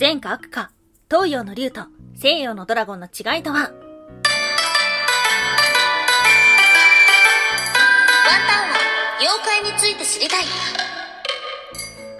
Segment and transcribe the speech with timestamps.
[0.00, 0.70] 善か悪か、
[1.10, 1.82] 東洋の竜と
[2.14, 3.58] 西洋のドラゴンの違いとは？
[3.58, 3.74] ワンタ
[8.64, 8.78] ンは
[9.20, 10.44] 妖怪について知りたい。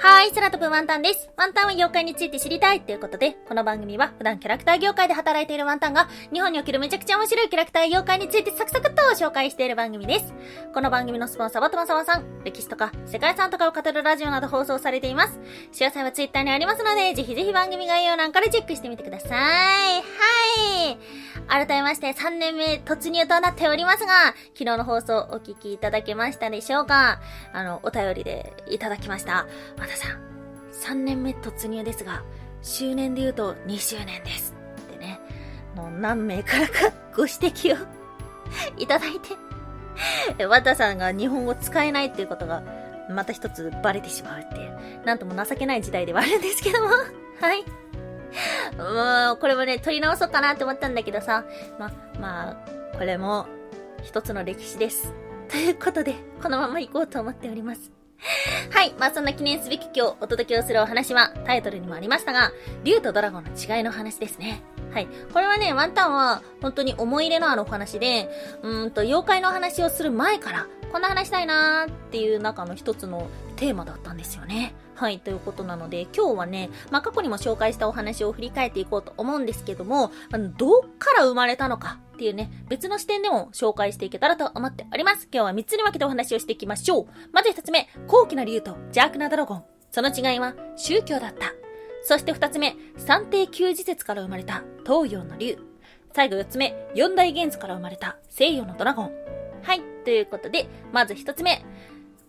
[0.03, 1.29] はい、空飛ぶワンタンです。
[1.37, 10.33] ワンタンは妖怪について知りたいということで、この番組は普段キャラクター業界で働いているワンタンが、日本におけるめちゃくちゃ面白いキャラクター妖怪についてサクサクっと紹介している番組です。
[10.73, 15.39] この番組のスポンサーはとまさまさん、歴史とか世界遺産とかを語るラジオなど放送されています。
[15.73, 19.31] 詳細はツイッターにありますので、ぜひぜひ番組概要欄からチェックしてみてください。
[19.31, 20.99] はい。
[21.47, 27.21] 改めまして3年目突入となっておりますが、昨日の放送お聞きいただけましたでしょうか？
[27.53, 29.47] あの、お便りでいただきました。
[29.91, 30.15] またさ
[30.93, 32.23] ん、3年目突入ですが、
[32.63, 34.55] 周年で言うと2周年です。
[34.83, 35.21] ってね、
[35.75, 37.87] もう何名からかご指摘を
[38.77, 39.19] いただい
[40.39, 42.63] て、ワタさんが日本語使えないっていうことが、
[43.11, 46.89] また一つバレてしまうっていう、なんとも情けない時代ではあるんですけども、
[47.41, 47.65] はい。
[48.79, 51.45] もう、これもね、取り直そうかなって思ったんだけどさ、
[51.81, 52.57] ま、まあ、
[52.97, 53.47] これも、
[54.05, 55.13] 一つの歴史です。
[55.49, 58.00] ということで、このまま行こうと思っております。
[58.71, 58.95] はい。
[58.99, 62.53] まあ、そんな記念すべき今日お届けをするお話は、タイトルにもありましたが、
[62.85, 64.63] 竜とドラゴンの違いの話ですね。
[64.93, 65.09] はい。
[65.33, 68.29] これはね、ワンタンは、本当に思い入れのあるお話で、
[68.63, 74.75] うんと、妖怪の話をする前から、こんな話したいなーっていう中の一つのテーマだったんですよね。
[74.95, 85.29] はい、ということなので、今日はね、まあ、過去にも紹介したお話を振り返っていこうと思うんですけども、あの、どっから生まれたのかっていうね、別の視点でも紹介していけたらと思っております。
[85.33, 87.07] 今日は3つに分けてお話をしていきましょう。
[87.33, 89.65] まず1つ目、高貴な竜と邪悪なドラゴン。
[89.91, 91.53] その違いは宗教だった。
[92.03, 95.59] そして2つ目、三帝旧時節から生まれた東洋の竜。
[96.13, 99.13] 最後4つ目、四大元素から生まれた西洋のドラゴン。
[99.63, 101.65] はい、ということで、まず1つ目、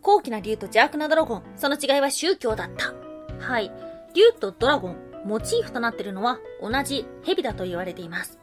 [0.01, 1.43] 高貴な竜と邪悪なドラゴン。
[1.55, 2.93] その違いは宗教だった。
[3.39, 3.71] はい。
[4.13, 8.39] 竜とドラゴン、モチーフとなっているのは同じ蛇だと言われています。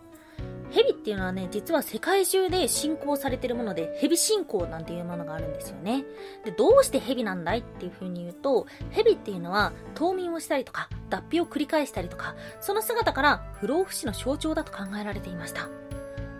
[0.70, 6.04] 蛇っていうのはね、実は世界中で信仰されてるもので、蛇信仰なんていうものがあるんですよね。
[6.44, 15.68] で、どうして蛇なんだいっていう風に言うと、蛇っていうのは冬眠をしたりとか、脱皮を繰り返したりとか、その姿から不老不死の象徴だと考えられていました。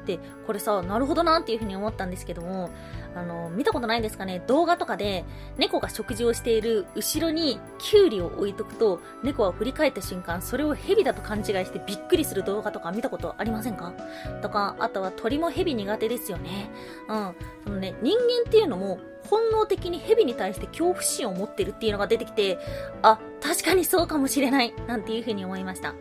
[0.09, 2.71] で、これさ、なるほどなっていうふうに思ったんですけども、
[3.19, 4.43] あの、見たことないですかね？
[4.47, 5.25] 動画とかで、
[5.57, 13.93] 猫が食事をしている後ろにキュウリを置いとくと、猫は振り返った瞬間、それを蛇だと勘違いしてびっくりする動画とか見たことありませんか？
[14.41, 16.71] とか、あとは鳥も蛇苦手ですよね。
[17.09, 17.35] うん。
[17.65, 18.99] そのね、人間っていうのも、
[19.29, 22.59] 本能的に蛇に対して恐怖心を持ってるっていうのが出てきて、
[23.03, 25.95] あ、確かにそうかもしれない、なんていうふうに思いました。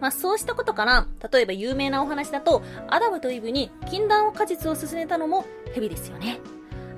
[0.00, 5.44] まあそうしたことから、例えば有名なお話だと、アダムとイブに禁断を果実を進めたのも
[5.74, 6.38] 蛇ですよね。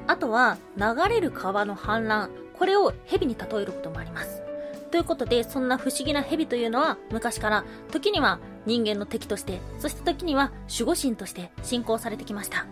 [0.07, 2.31] あとは、流れる川の氾濫。
[2.59, 4.43] これを蛇に例えることもあります。
[4.91, 12.67] ということで、そんな不思議な蛇というのは、昔から、時には人間の敵として、そして時には守護神として信仰されてきました。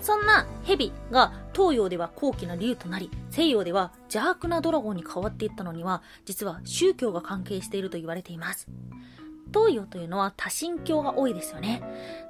[0.00, 8.68] そんな蛇が東洋では高貴な竜となり、西洋では邪悪なドラゴンに変わっていったのには、実は宗教が関係していると言われています。
[9.52, 11.82] 東洋というのは多神教が多いですよね。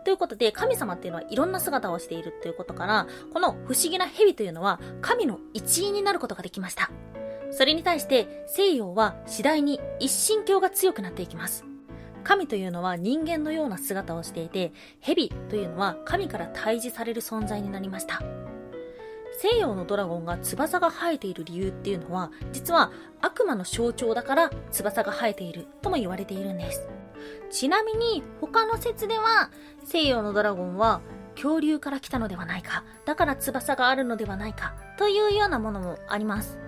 [0.04, 6.90] ということで、神様っていうのはいろんな姿をしているということから、この不思議な蛇というのは神の一員になることができました。
[7.50, 11.64] それに対して西洋は次第に一神教が強くなっていきます。
[12.24, 18.20] 神というのは人間のような姿をしていて、蛇というのは神から退治される存在になりました。
[19.38, 22.90] 西洋のドラゴンが翼が生えている理由っていうのは、実は
[23.20, 26.88] 悪魔の象徴だから翼が生えているとも言われているんです。
[27.50, 29.50] ちなみに他の説では
[29.84, 31.00] 西洋のドラゴンは
[31.34, 36.58] 恐竜から来たのではないか、だから翼があるのではないか、というようなものもあります。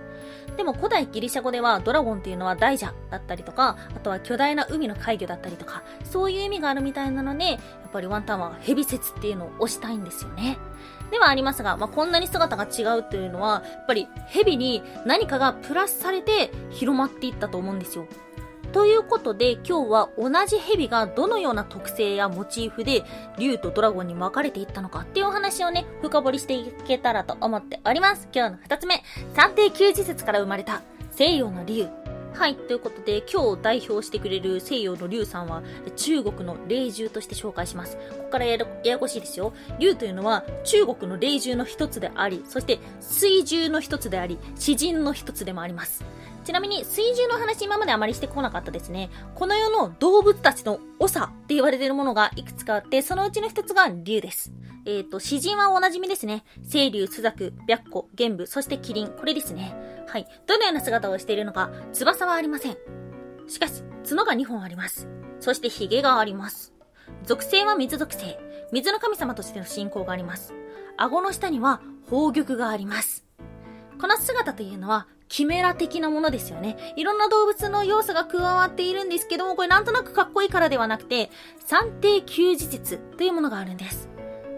[0.57, 7.59] でも古代ギリシャ語ではドラゴンっていうのは大蛇だったりとか、あとは巨大な海の怪魚だったりとか、そういう意味があるみたいなので、やっ
[7.91, 10.57] ぱりワンタンは蛇説っていうのを推したいんですよね。
[11.11, 18.05] ではありますが、まあ、こんなに姿が違うっていうのは、やっぱり蛇に何かがプラスされて広まっていったと思うんですよ。
[18.71, 23.03] ということで今日は同じ蛇がどのような特性やモチーフで
[23.39, 28.27] 竜とドラゴンに分かれていったのかっていうお話をね、深掘りしていけたらと思っております。
[28.33, 29.03] 今日の二つ目、
[29.33, 31.87] 三帝旧時節から生まれた西洋の竜。
[32.35, 35.63] はい、ということで今日代表してくれる西洋の竜さんは
[35.95, 37.97] 中国の霊獣として紹介します。
[37.97, 39.51] ここからややこしいですよ。
[39.79, 46.05] 竜というのは中国の霊獣の一つであり、そして水獣の一つであり、詩人の一つでもあります。
[46.49, 49.11] ちなみに、水獣の話今まであまりしてこなかったですね。
[49.35, 54.51] この世の動物たちの長って言われているものがいくつかあって、そのうちの一つが竜です。
[54.87, 56.43] えっ、ー、と、詩人はおなじみですね。
[56.67, 59.09] 清流、朱雀、白虎、玄武、そして麒麟。
[59.09, 59.75] これですね。
[60.07, 60.25] はい。
[60.47, 62.77] どのような姿をしているのか、翼はありません。
[63.47, 65.07] しかし、角が2本あります。
[65.39, 66.73] そして髭があります。
[67.25, 68.39] 属性は水属性。
[68.71, 70.55] 水の神様としての信仰があります。
[70.97, 73.27] 顎の下には宝玉があります。
[74.01, 76.93] この姿というのは、キメラ的なものですよね。
[76.95, 81.29] いろんな動物の要素が加わっているんですけども、これなんとなくかっこいいからではなくて、
[81.65, 84.09] 三定休日術というものがあるんです。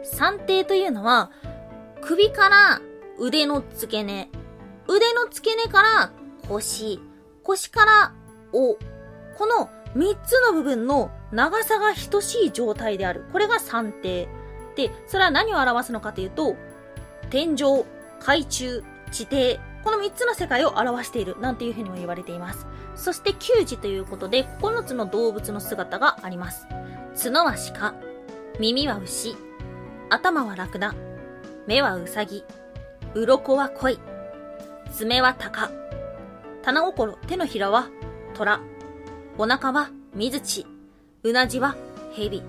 [0.04, 1.30] 三定というのは、
[2.02, 2.82] 首から
[3.20, 4.30] 腕の付け根、
[4.88, 6.12] 腕の付け根から
[6.48, 7.00] 腰、
[7.44, 8.14] 腰から
[8.54, 8.78] 尾、
[9.38, 13.26] この3つの部分の長さが等しい状態である。
[13.32, 14.30] これが三定。
[14.76, 16.56] で、それは何を表すのかというと、
[17.30, 17.86] 天井、
[18.20, 22.68] 海中、地底、この3つの世界を表している、なんていうふうにも言われています。
[22.96, 26.68] そして球児ということで、9つの動物の姿があります。
[27.22, 27.96] 角は鹿、
[28.60, 29.36] 耳は牛、
[30.10, 30.94] 頭はラクダ、
[31.68, 32.44] 目はウサギ、
[33.16, 34.00] 鱗は鯉、
[34.92, 35.72] 爪は鷹、
[36.62, 37.90] 棚心、手のひらは
[38.34, 38.60] 虎、
[39.38, 40.68] お腹は水地、
[41.24, 41.76] うなじは
[42.14, 42.44] 蛇。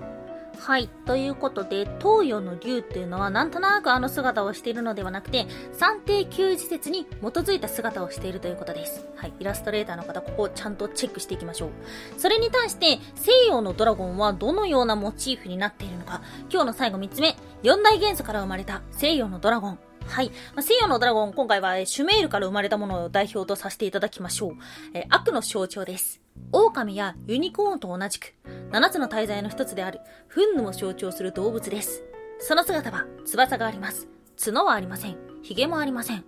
[0.59, 0.87] はい。
[1.05, 9.05] ということで、東洋の竜っていうのはなんとなくあの姿をしているのではなくて、三定休時説に基づいた姿をしているということです。
[9.15, 9.33] はい。
[9.39, 11.69] イラストレーターの方、ここをちゃんとチェックしていきましょう。
[12.17, 16.21] それに対して、西洋のドラゴンはどのようなモチーフになっているのか。
[16.49, 19.79] 今日の最後3つ目、四大元素から生まれた西洋のドラゴン。
[20.05, 20.29] はい。
[20.29, 24.53] まあ、西洋のドラゴン、今回はシュメールから生まれたものを代表とさせていただきましょう。
[24.93, 26.21] えー悪の象徴です。
[26.51, 28.33] 狼やユニコーンと同じく、
[28.73, 32.03] 七つの大罪の一つである、フンヌを象徴する動物です。
[32.39, 34.07] その姿は、翼があります。
[34.43, 35.17] 角はありません。
[35.43, 36.25] 髭もありません。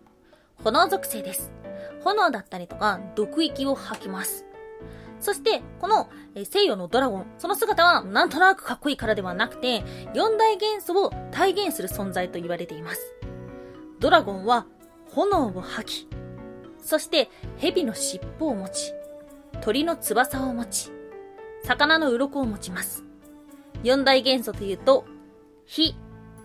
[0.64, 1.52] 炎属性です。
[2.04, 4.46] 炎だったりとか、毒液を吐きます。
[5.20, 9.84] そして、この西洋のドラゴン、その姿はなんとなくかっこいいからではなくて、
[10.14, 13.16] 四大元素を体現する存在と言われています。
[14.00, 14.68] ドラゴンは
[15.10, 16.08] 炎を吐き、
[16.78, 17.28] そして
[17.58, 18.94] 蛇の尻尾を持ち、
[19.62, 20.95] 鳥の翼を持ち、
[21.66, 23.04] 魚の鱗を持ちます。
[23.84, 25.06] 四大元素というと、
[25.66, 25.96] 火、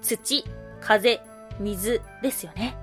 [0.03, 0.45] 土、
[0.81, 1.21] 風、
[1.61, 2.77] 水ですよね。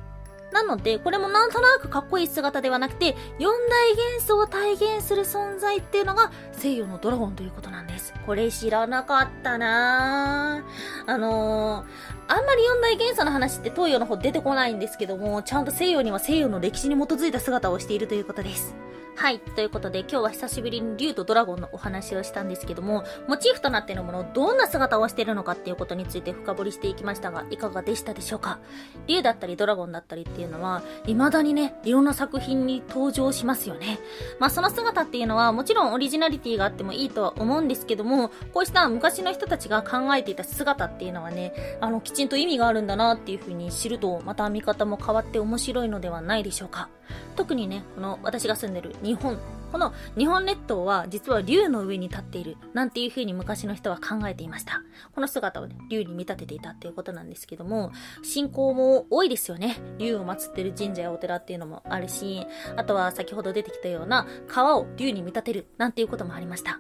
[0.52, 8.14] なので、これもなんとなくかっこいい姿ではなくて、四大元素を体現する存在っていうのが西洋のドラゴンということなんです。
[8.26, 11.12] これ知らなかったなぁ。
[11.12, 18.74] あのー、あんまり四大元素の話って東洋の方出てこないんですけども、ちゃんと西洋には西洋の歴史に基づいた姿をしているということです。
[19.20, 19.40] はい。
[19.40, 28.60] ということで、今日は久しぶりに竜とドラゴンのお話をしたんですけども、モチーフとなっているもの、どんな姿をしているのかっていうことについて深掘りしていきましたが、いかがでしたでしょうか？
[29.08, 33.98] 竜だったりドラゴンだったりってていうのは、未だにね、いろんな作品に登場しますよね。
[34.40, 46.90] まあ、その姿っていうのは、もちろんオリジナリティがあってもいいとは思うんですけども、こうした昔の人たちが考えていた姿っていうのはね、あの、きちんと意味があるんだなっていうふうに知ると、また見方も変わって面白いのではないでしょうか。
[47.36, 49.38] 特にね、この私が住んでる日本、
[49.72, 54.82] この日本列島は実は竜の上に立っている、なんていう風に昔の人は考えていました。
[55.14, 57.92] この姿をね、竜に見立てていたっていうことなんですけども、
[58.24, 59.78] 信仰も多いですよね。
[59.98, 66.80] 竜を祀ってる神社やお寺っていうのもあるし、あとは先ほど出てきたような川を竜に見立てる、なんていうこともありました。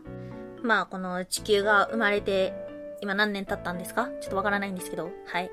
[0.63, 2.53] まあ、この地球が生まれて、
[3.01, 4.09] 今何年経ったんですか？
[4.21, 5.51] ちょっとわからないんですけど、はい。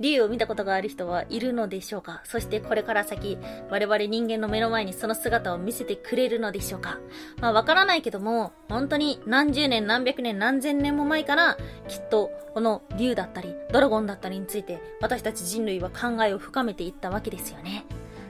[0.00, 2.20] 竜を見たことがある人はいるのでしょうか？
[2.24, 3.38] そしてこれから先、
[3.70, 6.98] 我々人間の目の前にその姿を見せてくれるのでしょうか？
[7.40, 11.56] まあわからないけども、本当に何十年何百年何千年も前から、
[11.88, 17.84] きっとこの竜だったり、ドラゴンだったりについて、私たち人類は考えを深めていったわけですよね。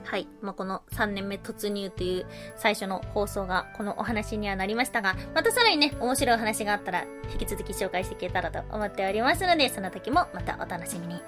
[0.06, 0.28] はい。
[0.40, 11.14] まあ、この3年目突入という最初の放送がこのお話にはなりましたが、またさらにね、面白いお話があったら引き続き紹介していけたらと思っておりますので、その時もまたお楽しみに。
[11.14, 11.22] ワン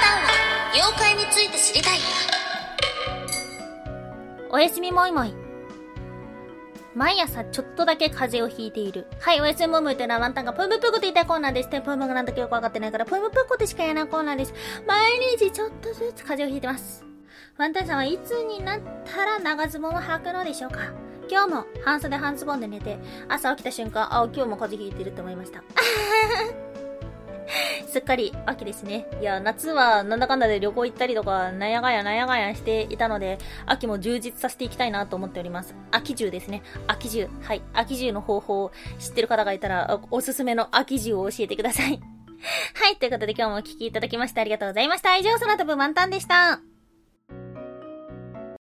[0.00, 0.30] タンは
[0.72, 1.98] 妖怪について知りたい
[4.50, 5.45] おやすみもいもい。
[6.96, 9.06] 毎朝ちょっとだけ風邪をひいている。
[9.20, 11.68] はい、おやすみもいもいというのはワンタンがぷむぷくと言いたいコーナーです。
[11.68, 14.54] でぷむがなんだかよくわかってないから、ぷむぷくってしか言えないコーナーです。
[14.86, 17.04] 毎日ちょっとずつ風邪をひいてます。
[17.58, 20.90] ワンタンさんはいつになったら長ズボンを履くのでしょうか？
[21.28, 22.98] 今日も半袖半ズボンで寝て、
[23.28, 25.62] 朝起きた瞬間、あ、今日も風邪ひいてると思いました。
[27.86, 29.06] すっかり秋ですね。
[29.20, 35.74] いや、夏はなんだかんだで旅行行ったりとか、なんやがやなんやがやしていたので、秋も充実させていきたいなと思っております。
[35.90, 36.62] 秋中ですね。
[36.86, 37.28] 秋中。
[37.42, 37.62] はい。
[37.72, 42.00] 秋中の方法を知ってる方がいたら、おすすめの秋中を教えてください。
[42.74, 42.96] はい。
[42.96, 45.16] ということで今日もお聴きいただきましてありがとうございました。
[45.16, 46.75] 以上、空飛ぶ満タンでした。